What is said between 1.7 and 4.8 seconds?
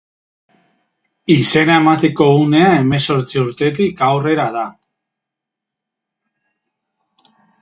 emateko unea hemezortzi urtetik aurrera da.